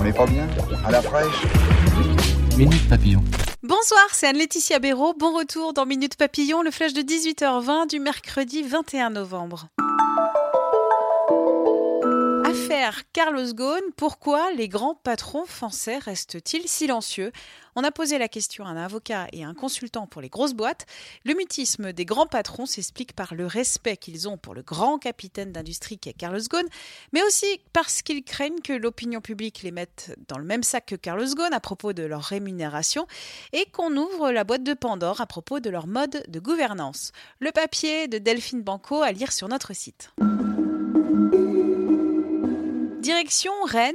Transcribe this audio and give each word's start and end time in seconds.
On 0.00 0.04
est 0.04 0.12
pas 0.12 0.26
bien 0.26 0.46
À 0.84 0.90
la 0.90 1.02
fraîche 1.02 1.42
Minute 2.56 2.88
Papillon. 2.88 3.22
Bonsoir, 3.62 4.06
c'est 4.12 4.26
Anne-Laetitia 4.26 4.78
Béraud. 4.78 5.14
Bon 5.18 5.36
retour 5.36 5.72
dans 5.72 5.86
Minute 5.86 6.16
Papillon, 6.16 6.62
le 6.62 6.70
flash 6.70 6.92
de 6.92 7.02
18h20 7.02 7.88
du 7.88 7.98
mercredi 7.98 8.62
21 8.62 9.10
novembre. 9.10 9.68
Carlos 13.14 13.54
Ghosn, 13.54 13.82
pourquoi 13.96 14.52
les 14.52 14.68
grands 14.68 14.94
patrons 14.94 15.46
français 15.46 15.96
restent-ils 15.98 16.68
silencieux? 16.68 17.32
On 17.76 17.82
a 17.82 17.90
posé 17.90 18.18
la 18.18 18.28
question 18.28 18.64
à 18.66 18.68
un 18.68 18.76
avocat 18.76 19.26
et 19.32 19.42
à 19.42 19.48
un 19.48 19.54
consultant 19.54 20.06
pour 20.06 20.20
les 20.20 20.28
grosses 20.28 20.52
boîtes. 20.52 20.84
Le 21.24 21.34
mutisme 21.34 21.92
des 21.92 22.04
grands 22.04 22.26
patrons 22.26 22.66
s'explique 22.66 23.14
par 23.14 23.34
le 23.34 23.46
respect 23.46 23.96
qu'ils 23.96 24.28
ont 24.28 24.36
pour 24.36 24.54
le 24.54 24.62
grand 24.62 24.98
capitaine 24.98 25.50
d'industrie 25.50 25.98
qu'est 25.98 26.12
Carlos 26.12 26.40
Ghosn, 26.50 26.66
mais 27.12 27.22
aussi 27.22 27.60
parce 27.72 28.02
qu'ils 28.02 28.22
craignent 28.22 28.60
que 28.60 28.74
l'opinion 28.74 29.20
publique 29.20 29.62
les 29.62 29.70
mette 29.70 30.16
dans 30.28 30.38
le 30.38 30.44
même 30.44 30.62
sac 30.62 30.86
que 30.86 30.96
Carlos 30.96 31.34
Ghosn 31.34 31.54
à 31.54 31.60
propos 31.60 31.94
de 31.94 32.02
leur 32.02 32.22
rémunération 32.22 33.06
et 33.52 33.64
qu'on 33.72 33.96
ouvre 33.96 34.30
la 34.30 34.44
boîte 34.44 34.64
de 34.64 34.74
Pandore 34.74 35.20
à 35.20 35.26
propos 35.26 35.60
de 35.60 35.70
leur 35.70 35.86
mode 35.86 36.22
de 36.28 36.40
gouvernance. 36.40 37.12
Le 37.40 37.50
papier 37.50 38.08
de 38.08 38.18
Delphine 38.18 38.62
Banco 38.62 39.00
à 39.00 39.12
lire 39.12 39.32
sur 39.32 39.48
notre 39.48 39.74
site. 39.74 40.10
Direction 43.00 43.52
Rennes, 43.66 43.94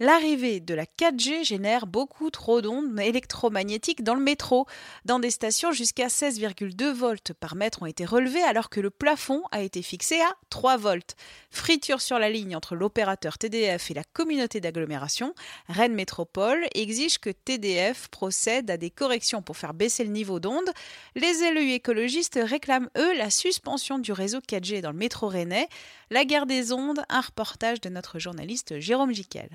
l'arrivée 0.00 0.60
de 0.60 0.74
la 0.74 0.84
4G 0.84 1.44
génère 1.44 1.86
beaucoup 1.86 2.30
trop 2.30 2.60
d'ondes 2.60 2.98
électromagnétiques 2.98 4.02
dans 4.02 4.14
le 4.14 4.22
métro. 4.22 4.66
Dans 5.04 5.18
des 5.18 5.30
stations, 5.30 5.72
jusqu'à 5.72 6.08
16,2 6.08 6.92
volts 6.92 7.32
par 7.32 7.54
mètre 7.54 7.82
ont 7.82 7.86
été 7.86 8.04
relevés 8.04 8.42
alors 8.42 8.70
que 8.70 8.80
le 8.80 8.90
plafond 8.90 9.42
a 9.52 9.62
été 9.62 9.82
fixé 9.82 10.20
à 10.20 10.34
3 10.50 10.76
volts. 10.76 11.16
Friture 11.50 12.00
sur 12.00 12.18
la 12.18 12.30
ligne 12.30 12.56
entre 12.56 12.74
l'opérateur 12.74 13.38
TDF 13.38 13.90
et 13.90 13.94
la 13.94 14.04
communauté 14.04 14.60
d'agglomération, 14.60 15.34
Rennes 15.68 15.94
Métropole 15.94 16.66
exige 16.74 17.18
que 17.18 17.30
TDF 17.30 18.08
procède 18.08 18.70
à 18.70 18.76
des 18.76 18.90
corrections 18.90 19.42
pour 19.42 19.56
faire 19.56 19.74
baisser 19.74 20.04
le 20.04 20.10
niveau 20.10 20.40
d'onde. 20.40 20.70
Les 21.14 21.42
élus 21.42 21.72
écologistes 21.72 22.38
réclament, 22.42 22.90
eux, 22.98 23.16
la 23.16 23.30
suspension 23.30 23.98
du 23.98 24.12
réseau 24.12 24.38
4G 24.38 24.80
dans 24.80 24.90
le 24.90 24.98
métro 24.98 25.28
rennais. 25.28 25.68
La 26.10 26.24
guerre 26.24 26.46
des 26.46 26.72
ondes, 26.72 27.04
un 27.08 27.20
reportage 27.20 27.80
de 27.80 27.88
notre 27.88 28.18
journaliste 28.18 28.80
Jérôme 28.80 29.12
Jiquel. 29.12 29.50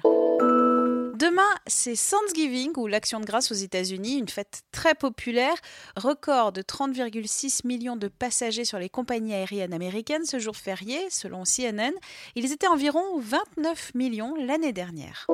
Demain, 1.19 1.53
c'est 1.67 1.97
Thanksgiving 1.97 2.71
ou 2.77 2.87
l'Action 2.87 3.19
de 3.19 3.25
grâce 3.25 3.51
aux 3.51 3.55
États-Unis, 3.55 4.19
une 4.19 4.29
fête 4.29 4.61
très 4.71 4.95
populaire. 4.95 5.55
Record 5.97 6.53
de 6.53 6.61
30,6 6.61 7.67
millions 7.67 7.97
de 7.97 8.07
passagers 8.07 8.63
sur 8.63 8.79
les 8.79 8.87
compagnies 8.87 9.33
aériennes 9.33 9.73
américaines 9.73 10.23
ce 10.23 10.39
jour 10.39 10.55
férié, 10.55 11.09
selon 11.09 11.43
CNN. 11.43 11.91
Ils 12.35 12.53
étaient 12.53 12.67
environ 12.67 13.03
29 13.17 13.95
millions 13.95 14.33
l'année 14.35 14.71
dernière. 14.71 15.27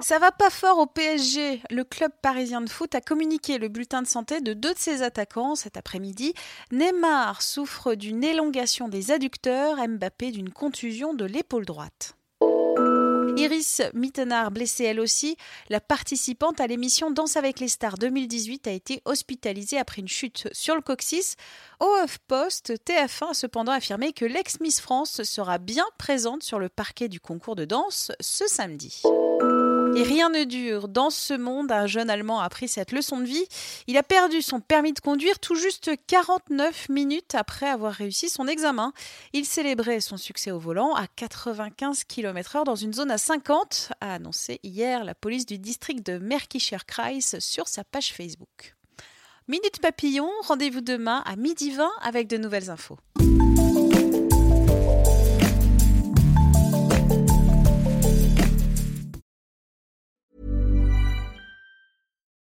Ça 0.00 0.18
va 0.18 0.32
pas 0.32 0.50
fort 0.50 0.78
au 0.80 0.86
PSG. 0.86 1.62
Le 1.70 1.84
club 1.84 2.10
parisien 2.20 2.60
de 2.60 2.68
foot 2.68 2.96
a 2.96 3.00
communiqué 3.00 3.58
le 3.58 3.68
bulletin 3.68 4.02
de 4.02 4.08
santé 4.08 4.40
de 4.40 4.54
deux 4.54 4.74
de 4.74 4.78
ses 4.80 5.02
attaquants 5.02 5.54
cet 5.54 5.76
après-midi. 5.76 6.34
Neymar 6.72 7.42
souffre 7.42 7.94
d'une 7.94 8.24
élongation 8.24 8.88
des 8.88 9.12
adducteurs, 9.12 9.76
Mbappé 9.86 10.32
d'une 10.32 10.50
contusion 10.50 11.14
de 11.14 11.26
l'épaule 11.26 11.64
droite. 11.64 12.16
Iris 13.36 13.82
Mittenard, 13.94 14.50
blessée 14.50 14.84
elle 14.84 15.00
aussi, 15.00 15.36
la 15.68 15.80
participante 15.80 16.60
à 16.60 16.66
l'émission 16.66 17.10
Danse 17.10 17.36
avec 17.36 17.60
les 17.60 17.68
stars 17.68 17.98
2018 17.98 18.66
a 18.68 18.70
été 18.70 19.02
hospitalisée 19.04 19.78
après 19.78 20.00
une 20.00 20.08
chute 20.08 20.48
sur 20.52 20.74
le 20.74 20.80
coccyx. 20.80 21.36
Au 21.80 21.86
Post, 22.28 22.74
TF1 22.86 23.30
a 23.30 23.34
cependant 23.34 23.72
affirmé 23.72 24.12
que 24.12 24.24
l'ex-Miss 24.24 24.80
France 24.80 25.22
sera 25.22 25.58
bien 25.58 25.86
présente 25.98 26.42
sur 26.42 26.58
le 26.58 26.68
parquet 26.68 27.08
du 27.08 27.20
concours 27.20 27.56
de 27.56 27.64
danse 27.64 28.12
ce 28.20 28.46
samedi. 28.46 29.02
Et 29.96 30.02
rien 30.02 30.28
ne 30.28 30.42
dure. 30.42 30.88
Dans 30.88 31.10
ce 31.10 31.34
monde, 31.34 31.70
un 31.70 31.86
jeune 31.86 32.10
Allemand 32.10 32.40
a 32.40 32.44
appris 32.44 32.66
cette 32.66 32.90
leçon 32.90 33.20
de 33.20 33.26
vie. 33.26 33.46
Il 33.86 33.96
a 33.96 34.02
perdu 34.02 34.42
son 34.42 34.60
permis 34.60 34.92
de 34.92 34.98
conduire 34.98 35.38
tout 35.38 35.54
juste 35.54 35.90
49 36.08 36.88
minutes 36.88 37.36
après 37.36 37.68
avoir 37.68 37.92
réussi 37.92 38.28
son 38.28 38.48
examen. 38.48 38.92
Il 39.32 39.44
célébrait 39.44 40.00
son 40.00 40.16
succès 40.16 40.50
au 40.50 40.58
volant 40.58 40.94
à 40.94 41.06
95 41.06 42.04
km/h 42.04 42.64
dans 42.64 42.74
une 42.74 42.92
zone 42.92 43.12
à 43.12 43.18
50, 43.18 43.92
a 44.00 44.14
annoncé 44.14 44.58
hier 44.64 45.04
la 45.04 45.14
police 45.14 45.46
du 45.46 45.58
district 45.58 46.04
de 46.04 46.18
Märkischer 46.18 46.78
Kreis 46.86 47.36
sur 47.38 47.68
sa 47.68 47.84
page 47.84 48.12
Facebook. 48.12 48.74
Minute 49.46 49.80
Papillon, 49.80 50.30
rendez-vous 50.42 50.80
demain 50.80 51.22
à 51.24 51.36
midi 51.36 51.70
20 51.70 51.88
avec 52.02 52.28
de 52.28 52.36
nouvelles 52.36 52.70
infos. 52.70 52.98